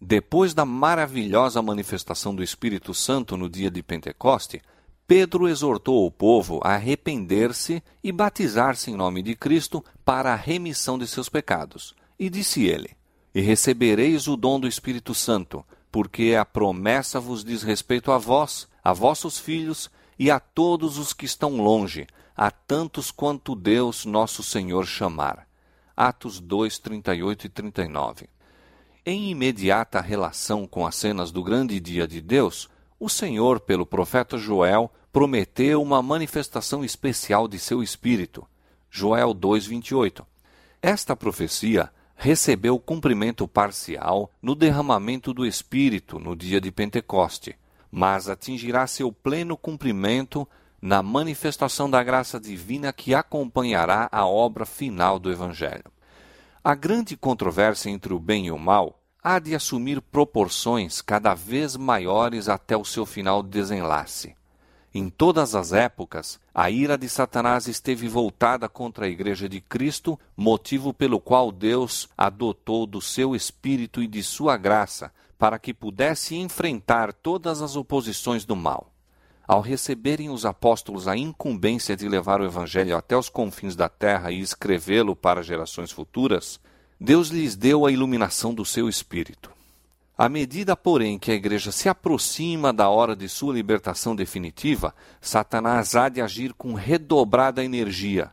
Depois 0.00 0.54
da 0.54 0.64
maravilhosa 0.64 1.60
manifestação 1.60 2.32
do 2.32 2.42
Espírito 2.44 2.94
Santo 2.94 3.36
no 3.36 3.50
dia 3.50 3.70
de 3.70 3.82
Pentecoste, 3.82 4.62
Pedro 5.08 5.48
exortou 5.48 6.06
o 6.06 6.10
povo 6.12 6.60
a 6.62 6.74
arrepender-se 6.74 7.82
e 8.02 8.12
batizar-se 8.12 8.92
em 8.92 8.96
nome 8.96 9.22
de 9.22 9.34
Cristo 9.34 9.84
para 10.04 10.32
a 10.32 10.36
remissão 10.36 10.96
de 10.96 11.08
seus 11.08 11.28
pecados. 11.28 11.96
E 12.16 12.30
disse 12.30 12.64
ele: 12.64 13.01
e 13.34 13.40
recebereis 13.40 14.28
o 14.28 14.36
dom 14.36 14.60
do 14.60 14.68
Espírito 14.68 15.14
Santo, 15.14 15.64
porque 15.90 16.34
a 16.38 16.44
promessa 16.44 17.20
vos 17.20 17.44
diz 17.44 17.62
respeito 17.62 18.12
a 18.12 18.18
vós, 18.18 18.68
a 18.82 18.92
vossos 18.92 19.38
filhos 19.38 19.90
e 20.18 20.30
a 20.30 20.38
todos 20.38 20.98
os 20.98 21.12
que 21.12 21.24
estão 21.24 21.56
longe, 21.56 22.06
a 22.36 22.50
tantos 22.50 23.10
quanto 23.10 23.54
Deus 23.54 24.04
nosso 24.04 24.42
Senhor 24.42 24.86
chamar. 24.86 25.46
Atos 25.96 26.40
2, 26.40 26.78
38 26.78 27.46
e 27.46 27.48
39. 27.48 28.28
Em 29.04 29.30
imediata 29.30 30.00
relação 30.00 30.66
com 30.66 30.86
as 30.86 30.94
cenas 30.94 31.30
do 31.30 31.42
grande 31.42 31.78
dia 31.80 32.06
de 32.06 32.20
Deus, 32.20 32.68
o 32.98 33.08
Senhor, 33.08 33.60
pelo 33.60 33.84
profeta 33.84 34.38
Joel, 34.38 34.90
prometeu 35.12 35.82
uma 35.82 36.00
manifestação 36.00 36.84
especial 36.84 37.46
de 37.48 37.58
seu 37.58 37.82
Espírito. 37.82 38.46
Joel 38.90 39.34
2:28. 39.34 40.24
Esta 40.80 41.16
profecia 41.16 41.90
recebeu 42.22 42.78
cumprimento 42.78 43.48
parcial 43.48 44.30
no 44.40 44.54
derramamento 44.54 45.34
do 45.34 45.44
Espírito 45.44 46.20
no 46.20 46.36
dia 46.36 46.60
de 46.60 46.70
Pentecoste, 46.70 47.58
mas 47.90 48.28
atingirá 48.28 48.86
seu 48.86 49.10
pleno 49.10 49.56
cumprimento 49.56 50.48
na 50.80 51.02
manifestação 51.02 51.90
da 51.90 52.00
graça 52.00 52.38
divina 52.38 52.92
que 52.92 53.12
acompanhará 53.12 54.08
a 54.12 54.24
obra 54.24 54.64
final 54.64 55.18
do 55.18 55.32
Evangelho. 55.32 55.90
A 56.62 56.76
grande 56.76 57.16
controvérsia 57.16 57.90
entre 57.90 58.14
o 58.14 58.20
bem 58.20 58.46
e 58.46 58.52
o 58.52 58.58
mal 58.58 59.02
há 59.20 59.40
de 59.40 59.52
assumir 59.52 60.00
proporções 60.00 61.02
cada 61.02 61.34
vez 61.34 61.76
maiores 61.76 62.48
até 62.48 62.76
o 62.76 62.84
seu 62.84 63.04
final 63.04 63.42
desenlace. 63.42 64.36
Em 64.94 65.08
todas 65.08 65.54
as 65.54 65.72
épocas, 65.72 66.38
a 66.54 66.70
ira 66.70 66.98
de 66.98 67.08
Satanás 67.08 67.66
esteve 67.66 68.08
voltada 68.08 68.68
contra 68.68 69.06
a 69.06 69.08
Igreja 69.08 69.48
de 69.48 69.58
Cristo, 69.60 70.20
motivo 70.36 70.92
pelo 70.92 71.18
qual 71.18 71.50
Deus 71.50 72.10
adotou 72.16 72.86
do 72.86 73.00
seu 73.00 73.34
Espírito 73.34 74.02
e 74.02 74.06
de 74.06 74.22
sua 74.22 74.56
graça 74.58 75.10
para 75.38 75.58
que 75.58 75.72
pudesse 75.72 76.36
enfrentar 76.36 77.12
todas 77.12 77.62
as 77.62 77.74
oposições 77.74 78.44
do 78.44 78.54
mal. 78.54 78.92
Ao 79.48 79.60
receberem 79.60 80.30
os 80.30 80.46
apóstolos 80.46 81.08
a 81.08 81.16
incumbência 81.16 81.96
de 81.96 82.08
levar 82.08 82.40
o 82.40 82.44
Evangelho 82.44 82.96
até 82.96 83.16
os 83.16 83.28
confins 83.28 83.74
da 83.74 83.88
terra 83.88 84.30
e 84.30 84.40
escrevê-lo 84.40 85.16
para 85.16 85.42
gerações 85.42 85.90
futuras, 85.90 86.60
Deus 87.00 87.28
lhes 87.28 87.56
deu 87.56 87.84
a 87.84 87.90
iluminação 87.90 88.54
do 88.54 88.64
seu 88.64 88.88
Espírito. 88.88 89.51
À 90.22 90.28
medida, 90.28 90.76
porém, 90.76 91.18
que 91.18 91.32
a 91.32 91.34
igreja 91.34 91.72
se 91.72 91.88
aproxima 91.88 92.72
da 92.72 92.88
hora 92.88 93.16
de 93.16 93.28
sua 93.28 93.52
libertação 93.52 94.14
definitiva, 94.14 94.94
Satanás 95.20 95.96
há 95.96 96.08
de 96.08 96.20
agir 96.20 96.54
com 96.54 96.74
redobrada 96.74 97.64
energia. 97.64 98.30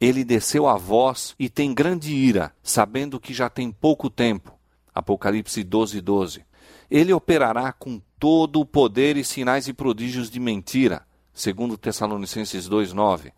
Ele 0.00 0.24
desceu 0.24 0.66
a 0.66 0.76
voz 0.76 1.36
e 1.38 1.48
tem 1.48 1.72
grande 1.72 2.12
ira, 2.12 2.52
sabendo 2.60 3.20
que 3.20 3.32
já 3.32 3.48
tem 3.48 3.70
pouco 3.70 4.10
tempo. 4.10 4.52
Apocalipse 4.92 5.62
12, 5.62 6.00
12. 6.00 6.44
Ele 6.90 7.12
operará 7.12 7.70
com 7.70 8.02
todo 8.18 8.58
o 8.58 8.66
poder 8.66 9.16
e 9.16 9.22
sinais 9.22 9.68
e 9.68 9.72
prodígios 9.72 10.28
de 10.28 10.40
mentira, 10.40 11.06
segundo 11.32 11.78
Tessalonicenses 11.78 12.66
2, 12.66 12.92
9. 12.92 13.32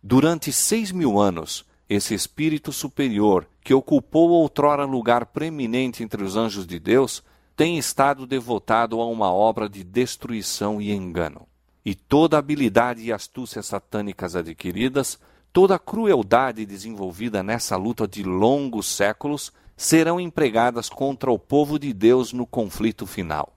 Durante 0.00 0.52
seis 0.52 0.92
mil 0.92 1.18
anos, 1.18 1.64
esse 1.88 2.14
espírito 2.14 2.70
superior, 2.70 3.48
que 3.64 3.74
ocupou 3.74 4.30
outrora 4.30 4.84
lugar 4.84 5.26
preeminente 5.26 6.04
entre 6.04 6.22
os 6.22 6.36
anjos 6.36 6.64
de 6.68 6.78
Deus, 6.78 7.20
tem 7.62 7.78
estado 7.78 8.26
devotado 8.26 9.00
a 9.00 9.06
uma 9.06 9.32
obra 9.32 9.68
de 9.68 9.84
destruição 9.84 10.82
e 10.82 10.90
engano. 10.90 11.46
E 11.84 11.94
toda 11.94 12.36
habilidade 12.36 13.02
e 13.02 13.12
astúcia 13.12 13.62
satânicas 13.62 14.34
adquiridas, 14.34 15.16
toda 15.52 15.78
crueldade 15.78 16.66
desenvolvida 16.66 17.40
nessa 17.40 17.76
luta 17.76 18.08
de 18.08 18.24
longos 18.24 18.88
séculos, 18.88 19.52
serão 19.76 20.18
empregadas 20.18 20.88
contra 20.88 21.30
o 21.30 21.38
povo 21.38 21.78
de 21.78 21.92
Deus 21.92 22.32
no 22.32 22.44
conflito 22.44 23.06
final. 23.06 23.56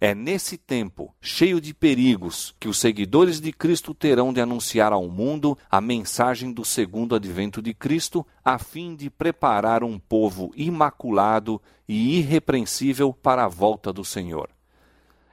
É 0.00 0.14
nesse 0.14 0.58
tempo, 0.58 1.14
cheio 1.20 1.60
de 1.60 1.72
perigos, 1.72 2.54
que 2.60 2.68
os 2.68 2.78
seguidores 2.78 3.40
de 3.40 3.50
Cristo 3.50 3.94
terão 3.94 4.32
de 4.32 4.40
anunciar 4.40 4.92
ao 4.92 5.08
mundo 5.08 5.56
a 5.70 5.80
mensagem 5.80 6.52
do 6.52 6.64
segundo 6.64 7.14
advento 7.14 7.62
de 7.62 7.72
Cristo, 7.72 8.26
a 8.44 8.58
fim 8.58 8.94
de 8.94 9.08
preparar 9.08 9.82
um 9.82 9.98
povo 9.98 10.52
imaculado 10.54 11.60
e 11.88 12.18
irrepreensível 12.18 13.12
para 13.12 13.44
a 13.44 13.48
volta 13.48 13.90
do 13.90 14.04
Senhor. 14.04 14.50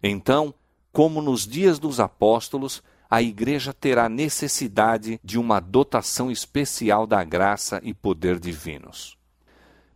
Então, 0.01 0.53
como 0.93 1.21
nos 1.21 1.45
dias 1.45 1.77
dos 1.77 1.99
apóstolos, 1.99 2.81
a 3.09 3.21
Igreja 3.21 3.73
terá 3.73 4.07
necessidade 4.07 5.19
de 5.23 5.37
uma 5.37 5.59
dotação 5.59 6.31
especial 6.31 7.05
da 7.05 7.23
graça 7.23 7.81
e 7.83 7.93
poder 7.93 8.39
divinos. 8.39 9.17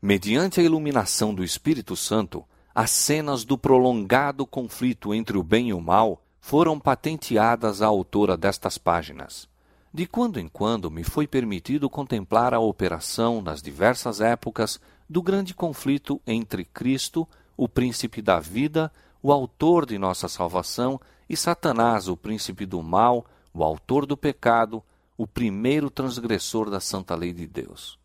Mediante 0.01 0.59
a 0.59 0.63
iluminação 0.63 1.33
do 1.33 1.43
Espírito 1.43 1.95
Santo, 1.95 2.45
as 2.77 2.91
cenas 2.91 3.43
do 3.43 3.57
prolongado 3.57 4.46
conflito 4.46 5.12
entre 5.12 5.36
o 5.36 5.41
bem 5.41 5.69
e 5.69 5.74
o 5.74 5.81
mal 5.81 6.22
foram 6.39 6.79
patenteadas 6.79 7.81
à 7.81 7.88
autora 7.88 8.38
destas 8.38 8.77
páginas. 8.77 9.50
De 9.91 10.05
quando 10.05 10.39
em 10.39 10.48
quando 10.48 10.91
me 10.91 11.03
foi 11.03 11.25
permitido 11.25 11.89
contemplar 11.89 12.53
a 12.53 12.60
operação, 12.60 13.41
nas 13.41 13.63
diversas 13.63 14.22
épocas, 14.22 14.79
do 15.10 15.24
grande 15.24 15.55
conflito 15.55 16.22
entre 16.27 16.65
Cristo, 16.65 17.27
o 17.57 17.67
príncipe 17.67 18.22
da 18.22 18.39
vida, 18.39 18.91
o 19.24 19.31
autor 19.31 19.84
de 19.84 19.98
nossa 19.98 20.27
salvação, 20.27 21.01
e 21.27 21.36
Satanás, 21.36 22.07
o 22.07 22.15
príncipe 22.15 22.63
do 22.63 22.84
mal, 22.84 23.25
o 23.55 23.63
autor 23.63 24.05
do 24.05 24.15
pecado, 24.15 24.84
o 25.17 25.25
primeiro 25.25 25.89
transgressor 25.89 26.69
da 26.69 26.79
santa 26.79 27.15
lei 27.15 27.34
de 27.34 27.48
Deus. 27.48 27.98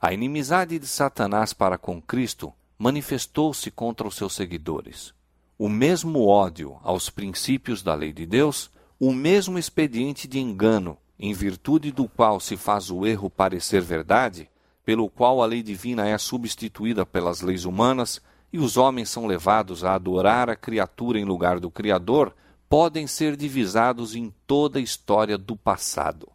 A 0.00 0.12
inimizade 0.14 0.78
de 0.78 0.86
Satanás 0.86 1.52
para 1.52 1.76
com 1.76 2.00
Cristo 2.00 2.54
manifestou-se 2.80 3.70
contra 3.70 4.08
os 4.08 4.14
seus 4.14 4.32
seguidores. 4.32 5.12
O 5.58 5.68
mesmo 5.68 6.26
ódio 6.26 6.78
aos 6.82 7.10
princípios 7.10 7.82
da 7.82 7.94
lei 7.94 8.10
de 8.10 8.24
Deus, 8.24 8.70
o 8.98 9.12
mesmo 9.12 9.58
expediente 9.58 10.26
de 10.26 10.40
engano, 10.40 10.96
em 11.18 11.34
virtude 11.34 11.92
do 11.92 12.08
qual 12.08 12.40
se 12.40 12.56
faz 12.56 12.90
o 12.90 13.04
erro 13.04 13.28
parecer 13.28 13.82
verdade, 13.82 14.48
pelo 14.82 15.10
qual 15.10 15.42
a 15.42 15.46
lei 15.46 15.62
divina 15.62 16.08
é 16.08 16.16
substituída 16.16 17.04
pelas 17.04 17.42
leis 17.42 17.66
humanas 17.66 18.18
e 18.50 18.58
os 18.58 18.78
homens 18.78 19.10
são 19.10 19.26
levados 19.26 19.84
a 19.84 19.94
adorar 19.94 20.48
a 20.48 20.56
criatura 20.56 21.18
em 21.18 21.24
lugar 21.26 21.60
do 21.60 21.70
Criador, 21.70 22.34
podem 22.66 23.06
ser 23.06 23.36
divisados 23.36 24.16
em 24.16 24.32
toda 24.46 24.78
a 24.78 24.82
história 24.82 25.36
do 25.36 25.54
passado. 25.54 26.30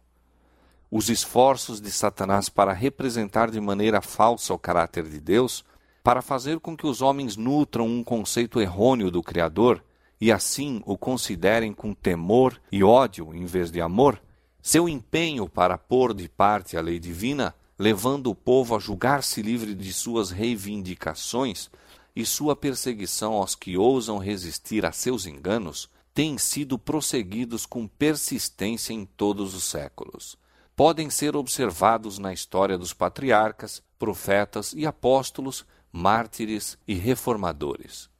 Os 0.88 1.08
esforços 1.08 1.80
de 1.80 1.90
Satanás 1.90 2.48
para 2.48 2.72
representar 2.72 3.50
de 3.50 3.60
maneira 3.60 4.00
falsa 4.00 4.54
o 4.54 4.58
caráter 4.58 5.08
de 5.08 5.18
Deus 5.18 5.64
para 6.06 6.22
fazer 6.22 6.60
com 6.60 6.76
que 6.76 6.86
os 6.86 7.02
homens 7.02 7.36
nutram 7.36 7.84
um 7.84 8.04
conceito 8.04 8.60
errôneo 8.60 9.10
do 9.10 9.24
Criador 9.24 9.82
e 10.20 10.30
assim 10.30 10.80
o 10.86 10.96
considerem 10.96 11.72
com 11.72 11.92
temor 11.92 12.62
e 12.70 12.84
ódio 12.84 13.34
em 13.34 13.44
vez 13.44 13.72
de 13.72 13.80
amor, 13.80 14.22
Seu 14.62 14.88
empenho 14.88 15.48
para 15.48 15.76
pôr 15.76 16.14
de 16.14 16.28
parte 16.28 16.76
a 16.76 16.80
lei 16.80 17.00
divina, 17.00 17.52
levando 17.76 18.30
o 18.30 18.36
povo 18.36 18.76
a 18.76 18.78
julgar-se 18.78 19.42
livre 19.42 19.74
de 19.74 19.92
suas 19.92 20.30
reivindicações, 20.30 21.68
e 22.14 22.24
sua 22.24 22.54
perseguição 22.54 23.32
aos 23.32 23.56
que 23.56 23.76
ousam 23.76 24.18
resistir 24.18 24.86
a 24.86 24.92
seus 24.92 25.26
enganos, 25.26 25.90
têm 26.14 26.38
sido 26.38 26.78
prosseguidos 26.78 27.66
com 27.66 27.88
persistência 27.88 28.92
em 28.92 29.04
todos 29.04 29.54
os 29.54 29.64
séculos. 29.64 30.38
Podem 30.76 31.10
ser 31.10 31.34
observados 31.34 32.16
na 32.16 32.32
história 32.32 32.78
dos 32.78 32.92
patriarcas, 32.92 33.82
profetas 33.98 34.72
e 34.72 34.86
apóstolos, 34.86 35.64
mártires 35.96 36.76
e 36.86 36.92
reformadores. 36.92 38.10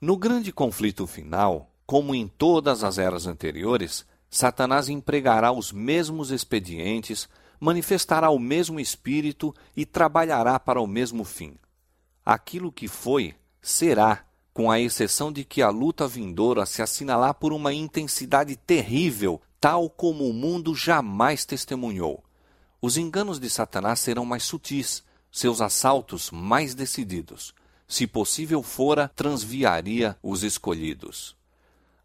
No 0.00 0.16
grande 0.16 0.52
conflito 0.52 1.06
final, 1.06 1.70
como 1.86 2.16
em 2.16 2.26
todas 2.26 2.82
as 2.82 2.98
eras 2.98 3.28
anteriores, 3.28 4.04
Satanás 4.28 4.88
empregará 4.88 5.52
os 5.52 5.70
mesmos 5.70 6.32
expedientes, 6.32 7.28
manifestará 7.60 8.28
o 8.28 8.40
mesmo 8.40 8.80
espírito 8.80 9.54
e 9.76 9.86
trabalhará 9.86 10.58
para 10.58 10.80
o 10.80 10.86
mesmo 10.86 11.22
fim. 11.22 11.56
Aquilo 12.24 12.72
que 12.72 12.88
foi, 12.88 13.36
será, 13.62 14.24
com 14.52 14.68
a 14.68 14.80
exceção 14.80 15.30
de 15.32 15.44
que 15.44 15.62
a 15.62 15.70
luta 15.70 16.08
vindoura 16.08 16.66
se 16.66 16.82
assinalar 16.82 17.34
por 17.34 17.52
uma 17.52 17.72
intensidade 17.72 18.56
terrível, 18.56 19.40
tal 19.60 19.88
como 19.88 20.28
o 20.28 20.34
mundo 20.34 20.74
jamais 20.74 21.44
testemunhou. 21.44 22.24
Os 22.82 22.96
enganos 22.96 23.38
de 23.38 23.48
Satanás 23.48 24.00
serão 24.00 24.24
mais 24.24 24.42
sutis, 24.42 25.04
seus 25.36 25.60
assaltos 25.60 26.30
mais 26.30 26.74
decididos. 26.74 27.54
Se 27.86 28.06
possível 28.06 28.62
fora, 28.62 29.12
transviaria 29.14 30.16
os 30.22 30.42
escolhidos. 30.42 31.36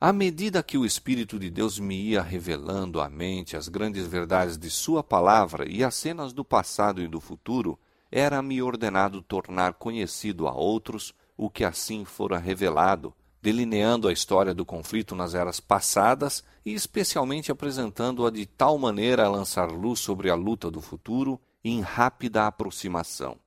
À 0.01 0.11
medida 0.11 0.61
que 0.61 0.77
o 0.77 0.85
Espírito 0.85 1.39
de 1.39 1.49
Deus 1.49 1.79
me 1.79 1.95
ia 1.95 2.21
revelando 2.21 2.99
à 2.99 3.09
mente 3.09 3.55
as 3.55 3.69
grandes 3.69 4.05
verdades 4.05 4.57
de 4.57 4.69
Sua 4.69 5.01
palavra 5.01 5.65
e 5.65 5.81
as 5.81 5.95
cenas 5.95 6.33
do 6.33 6.43
passado 6.43 7.01
e 7.01 7.07
do 7.07 7.21
futuro, 7.21 7.79
era-me 8.11 8.61
ordenado 8.61 9.21
tornar 9.21 9.75
conhecido 9.75 10.45
a 10.45 10.53
outros 10.53 11.13
o 11.37 11.49
que 11.49 11.63
assim 11.63 12.03
fora 12.03 12.37
revelado, 12.37 13.13
delineando 13.41 14.09
a 14.09 14.13
história 14.13 14.53
do 14.53 14.65
conflito 14.65 15.15
nas 15.15 15.33
eras 15.33 15.61
passadas 15.61 16.43
e 16.65 16.73
especialmente 16.73 17.49
apresentando-a 17.49 18.29
de 18.29 18.45
tal 18.45 18.77
maneira 18.77 19.25
a 19.25 19.29
lançar 19.29 19.71
luz 19.71 20.01
sobre 20.01 20.29
a 20.29 20.35
luta 20.35 20.69
do 20.69 20.81
futuro 20.81 21.39
em 21.63 21.81
rápida 21.81 22.47
aproximação. 22.47 23.37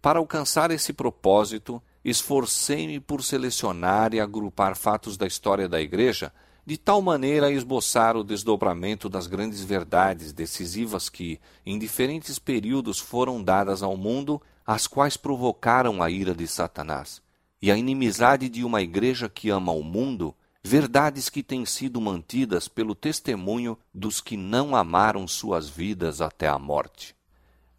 Para 0.00 0.18
alcançar 0.18 0.70
esse 0.70 0.92
propósito, 0.92 1.82
esforcei-me 2.04 2.98
por 2.98 3.22
selecionar 3.22 4.14
e 4.14 4.20
agrupar 4.20 4.76
fatos 4.76 5.16
da 5.16 5.26
história 5.26 5.68
da 5.68 5.80
Igreja 5.80 6.32
de 6.64 6.76
tal 6.76 7.02
maneira 7.02 7.46
a 7.46 7.50
esboçar 7.50 8.16
o 8.16 8.24
desdobramento 8.24 9.08
das 9.08 9.26
grandes 9.26 9.62
verdades 9.62 10.32
decisivas 10.32 11.08
que, 11.08 11.40
em 11.66 11.78
diferentes 11.78 12.38
períodos, 12.38 12.98
foram 12.98 13.42
dadas 13.42 13.82
ao 13.82 13.96
mundo, 13.96 14.40
as 14.64 14.86
quais 14.86 15.16
provocaram 15.16 16.02
a 16.02 16.10
ira 16.10 16.34
de 16.34 16.46
Satanás 16.46 17.20
e 17.62 17.70
a 17.70 17.76
inimizade 17.76 18.48
de 18.48 18.64
uma 18.64 18.80
igreja 18.80 19.28
que 19.28 19.50
ama 19.50 19.72
o 19.72 19.82
mundo, 19.82 20.34
verdades 20.62 21.28
que 21.28 21.42
têm 21.42 21.66
sido 21.66 22.00
mantidas 22.00 22.68
pelo 22.68 22.94
testemunho 22.94 23.78
dos 23.92 24.20
que 24.20 24.36
não 24.36 24.74
amaram 24.74 25.26
suas 25.26 25.68
vidas 25.68 26.20
até 26.20 26.48
a 26.48 26.58
morte. 26.58 27.14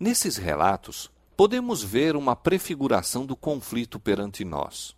Nesses 0.02 0.36
relatos, 0.36 1.12
podemos 1.38 1.84
ver 1.84 2.16
uma 2.16 2.36
prefiguração 2.36 3.24
do 3.24 3.36
conflito 3.36 4.00
perante 4.00 4.44
nós. 4.44 4.96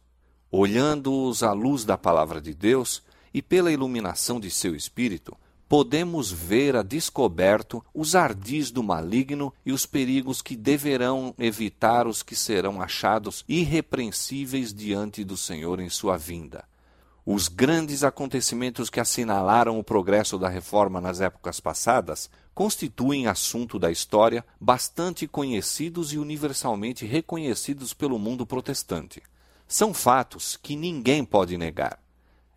Olhando-os 0.50 1.44
à 1.44 1.52
luz 1.52 1.84
da 1.84 1.98
palavra 1.98 2.40
de 2.40 2.54
Deus 2.54 3.04
e 3.34 3.42
pela 3.42 3.70
iluminação 3.70 4.40
de 4.40 4.50
seu 4.50 4.74
espírito, 4.74 5.36
podemos 5.68 6.32
ver 6.32 6.78
a 6.78 6.82
descoberto 6.82 7.84
os 7.94 8.16
ardis 8.16 8.72
do 8.72 8.82
maligno 8.82 9.54
e 9.66 9.74
os 9.74 9.86
perigos 9.86 10.42
que 10.42 10.56
deverão 10.56 11.36
evitar 11.38 12.08
os 12.08 12.24
que 12.24 12.34
serão 12.34 12.82
achados 12.82 13.44
irrepreensíveis 13.46 14.74
diante 14.74 15.26
do 15.26 15.36
Senhor 15.36 15.82
em 15.82 15.90
sua 15.90 16.16
vinda. 16.16 16.64
Os 17.26 17.48
grandes 17.48 18.04
acontecimentos 18.04 18.90
que 18.90 19.00
assinalaram 19.00 19.80
o 19.80 19.84
progresso 19.84 20.38
da 20.38 20.50
reforma 20.50 21.00
nas 21.00 21.22
épocas 21.22 21.58
passadas 21.58 22.30
constituem 22.54 23.28
assunto 23.28 23.80
da 23.80 23.90
história 23.90 24.46
bastante 24.60 25.26
conhecidos 25.26 26.12
e 26.12 26.18
universalmente 26.18 27.06
reconhecidos 27.06 27.94
pelo 27.94 28.20
mundo 28.20 28.46
protestante. 28.46 29.24
São 29.66 29.94
fatos 29.94 30.58
que 30.58 30.76
ninguém 30.76 31.24
pode 31.24 31.58
negar. 31.58 31.98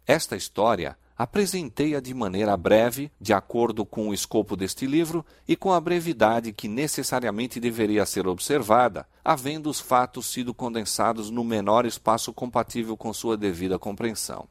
Esta 0.04 0.34
história 0.36 0.98
apresentei-a 1.16 2.00
de 2.00 2.12
maneira 2.12 2.56
breve, 2.56 3.08
de 3.20 3.32
acordo 3.32 3.86
com 3.86 4.08
o 4.08 4.14
escopo 4.14 4.56
deste 4.56 4.84
livro 4.84 5.24
e 5.46 5.54
com 5.54 5.72
a 5.72 5.80
brevidade 5.80 6.52
que 6.52 6.66
necessariamente 6.66 7.60
deveria 7.60 8.04
ser 8.04 8.26
observada, 8.26 9.06
havendo 9.24 9.70
os 9.70 9.78
fatos 9.78 10.26
sido 10.26 10.52
condensados 10.52 11.30
no 11.30 11.44
menor 11.44 11.86
espaço 11.86 12.32
compatível 12.32 12.96
com 12.96 13.12
sua 13.14 13.36
devida 13.36 13.78
compreensão. 13.78 14.48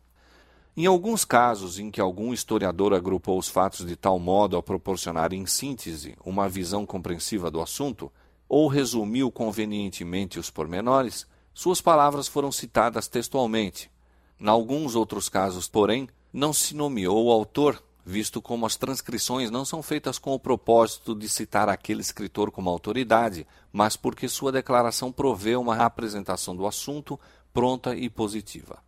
Em 0.78 0.88
alguns 0.88 1.24
casos 1.24 1.80
em 1.80 1.90
que 1.90 2.02
algum 2.02 2.34
historiador 2.34 2.94
agrupou 2.94 3.40
os 3.40 3.48
fatos 3.48 3.86
de 3.86 3.96
tal 3.96 4.20
modo 4.20 4.58
a 4.58 4.64
proporcionar 4.64 5.32
em 5.32 5.46
síntese 5.46 6.18
uma 6.26 6.50
visão 6.50 6.86
compreensiva 6.86 7.50
do 7.50 7.62
assunto, 7.62 8.12
ou 8.50 8.68
resumiu 8.68 9.32
convenientemente 9.32 10.38
os 10.38 10.50
pormenores, 10.50 11.26
suas 11.54 11.80
palavras 11.80 12.28
foram 12.28 12.52
citadas 12.52 13.08
textualmente. 13.08 13.90
Em 14.38 14.50
alguns 14.50 14.96
outros 14.96 15.30
casos, 15.30 15.70
porém, 15.70 16.10
não 16.34 16.52
se 16.52 16.76
nomeou 16.76 17.28
o 17.28 17.32
autor, 17.32 17.82
visto 18.06 18.42
como 18.42 18.66
as 18.66 18.76
transcrições 18.76 19.50
não 19.50 19.64
são 19.64 19.82
feitas 19.82 20.20
com 20.20 20.34
o 20.34 20.40
propósito 20.40 21.16
de 21.16 21.30
citar 21.30 21.70
aquele 21.70 22.02
escritor 22.02 22.52
como 22.52 22.70
autoridade, 22.70 23.48
mas 23.72 23.96
porque 23.96 24.28
sua 24.28 24.52
declaração 24.52 25.10
provê 25.10 25.56
uma 25.56 25.78
apresentação 25.78 26.54
do 26.54 26.68
assunto 26.68 27.18
pronta 27.54 27.96
e 27.96 28.10
positiva. 28.10 28.85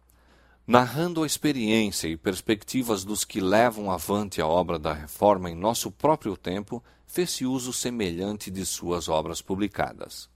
Narrando 0.67 1.23
a 1.23 1.25
experiência 1.25 2.09
e 2.09 2.17
perspectivas 2.17 3.05
dos 3.05 3.23
que 3.23 3.39
levam 3.39 3.89
avante 3.89 4.41
a 4.41 4.45
obra 4.45 4.77
da 4.77 4.91
reforma 4.91 5.49
em 5.49 5.55
nosso 5.55 5.89
próprio 5.89 6.35
tempo, 6.35 6.83
fez-se 7.05 7.45
uso 7.45 7.71
semelhante 7.71 8.51
de 8.51 8.65
suas 8.65 9.07
obras 9.07 9.41
publicadas. 9.41 10.29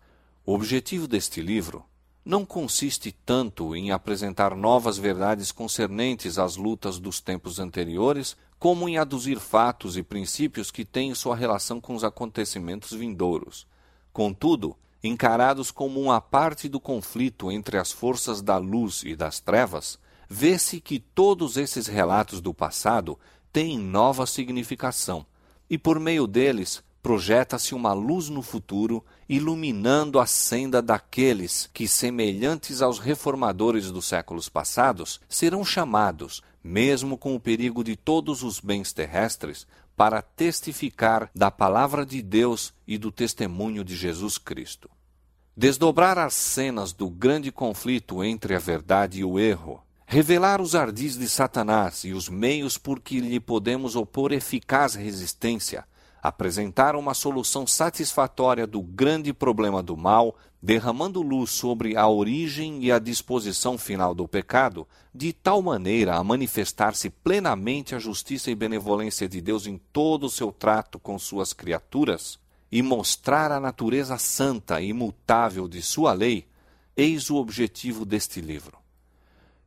O 0.46 0.54
objetivo 0.54 1.06
deste 1.06 1.41
livro 1.41 1.84
não 2.24 2.46
consiste 2.46 3.12
tanto 3.12 3.76
em 3.76 3.91
apresentar 3.91 4.56
novas 4.56 4.98
verdades 4.98 5.52
concernentes 5.52 6.39
às 6.39 6.56
lutas 6.56 6.98
dos 6.98 7.20
tempos 7.20 7.60
anteriores, 7.60 8.38
como 8.58 8.88
em 8.88 8.98
aduzir 8.98 9.38
fatos 9.38 9.98
e 9.98 10.04
princípios 10.04 10.72
que 10.72 10.86
têm 10.86 11.13
sua 11.13 11.36
relação 11.36 11.82
com 11.82 11.94
os 11.94 12.06
acontecimentos 12.06 12.94
vindouros. 12.94 13.67
Contudo, 14.13 14.78
encarados 15.04 15.72
como 15.72 16.00
uma 16.00 16.22
parte 16.22 16.70
do 16.70 16.80
conflito 16.80 17.52
entre 17.52 17.78
as 17.78 17.91
forças 17.91 18.41
da 18.41 18.56
luz 18.58 19.04
e 19.04 19.13
das 19.13 19.41
trevas, 19.41 20.00
vê-se 20.34 20.80
que 20.80 20.98
todos 20.98 21.58
esses 21.58 21.88
relatos 21.88 22.39
do 22.39 22.54
passado 22.54 23.20
têm 23.52 23.78
nova 23.78 24.26
significação, 24.26 25.26
e 25.70 25.78
por 25.78 26.00
meio 26.00 26.26
deles 26.26 26.82
projeta-se 27.04 27.76
uma 27.76 27.91
luz 27.91 28.30
no 28.30 28.41
futuro, 28.41 29.04
iluminando 29.28 30.22
a 30.22 30.26
senda 30.26 30.82
daqueles 30.82 31.70
que, 31.74 31.86
semelhantes 31.86 32.82
aos 32.82 32.98
reformadores 32.98 33.91
dos 33.91 34.06
séculos 34.06 34.48
passados, 34.48 35.20
serão 35.28 35.65
chamados, 35.65 36.41
mesmo 36.63 37.17
com 37.17 37.36
o 37.36 37.39
perigo 37.39 37.84
de 37.84 37.98
todos 37.98 38.41
os 38.41 38.62
bens 38.62 38.94
terrestres, 38.94 39.67
para 39.98 40.22
testificar 40.22 41.30
da 41.36 41.52
palavra 41.52 42.06
de 42.06 42.22
Deus 42.22 42.74
e 42.88 42.98
do 42.98 43.12
testemunho 43.12 43.84
de 43.84 43.98
Jesus 43.98 44.38
Cristo. 44.38 44.89
Desdobrar 45.58 46.17
as 46.17 46.36
cenas 46.36 46.94
do 46.94 47.10
grande 47.10 47.52
conflito 47.52 48.24
entre 48.24 48.56
a 48.56 48.60
verdade 48.60 49.20
e 49.20 49.26
o 49.26 49.38
erro, 49.38 49.84
revelar 50.12 50.60
os 50.60 50.76
ardis 50.76 51.17
de 51.17 51.30
Satanás 51.30 52.04
e 52.04 52.12
os 52.12 52.28
meios 52.28 52.78
por 52.78 53.00
que 53.00 53.21
lhe 53.21 53.39
podemos 53.39 53.95
opor 53.95 54.34
eficaz 54.34 54.93
resistência, 54.93 55.86
apresentar 56.21 56.97
uma 56.97 57.13
solução 57.13 57.65
satisfatória 57.65 58.67
do 58.67 58.82
grande 58.82 59.32
problema 59.32 59.82
do 59.82 59.95
mal, 59.95 60.36
derramando 60.62 61.21
luz 61.21 61.52
sobre 61.52 61.95
a 61.95 62.10
origem 62.10 62.84
e 62.84 62.91
a 62.91 63.00
disposição 63.00 63.78
final 63.78 64.13
do 64.13 64.28
pecado, 64.28 64.86
de 65.15 65.32
tal 65.32 65.62
maneira 65.62 66.17
a 66.17 66.24
manifestar-se 66.26 67.10
plenamente 67.10 67.95
a 67.95 68.00
justiça 68.00 68.52
e 68.52 68.56
benevolência 68.56 69.30
de 69.30 69.39
Deus 69.39 69.65
em 69.65 69.80
todo 69.93 70.26
o 70.26 70.30
seu 70.30 70.52
trato 70.52 71.00
com 71.00 71.17
suas 71.17 71.54
criaturas, 71.54 72.38
e 72.69 72.82
mostrar 72.82 73.50
a 73.50 73.62
natureza 73.62 74.17
santa 74.17 74.82
e 74.82 74.89
imutável 74.89 75.69
de 75.69 75.82
sua 75.82 76.12
lei, 76.12 76.50
eis 76.97 77.30
o 77.30 77.38
objetivo 77.38 78.04
deste 78.04 78.41
livro. 78.41 78.81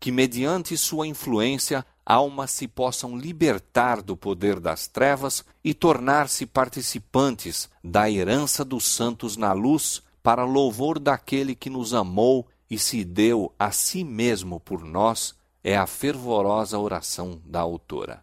Que, 0.04 0.12
mediante 0.12 0.76
sua 0.76 1.06
influência, 1.06 1.82
almas 2.04 2.50
se 2.50 2.68
possam 2.68 3.16
libertar 3.16 4.02
do 4.02 4.14
poder 4.14 4.60
das 4.60 4.86
trevas 4.86 5.42
e 5.64 5.72
tornar-se 5.72 6.44
participantes 6.44 7.70
da 7.82 8.10
herança 8.10 8.62
dos 8.66 8.84
santos 8.84 9.38
na 9.38 9.54
luz, 9.54 10.02
para 10.22 10.44
louvor 10.44 10.98
daquele 10.98 11.54
que 11.54 11.70
nos 11.70 11.94
amou 11.94 12.46
e 12.68 12.78
se 12.78 13.02
deu 13.02 13.50
a 13.58 13.70
si 13.72 14.04
mesmo 14.04 14.60
por 14.60 14.84
nós, 14.84 15.34
é 15.62 15.74
a 15.74 15.86
fervorosa 15.86 16.78
oração 16.78 17.40
da 17.42 17.60
autora. 17.60 18.22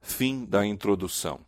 Fim 0.00 0.44
da 0.44 0.64
introdução. 0.64 1.40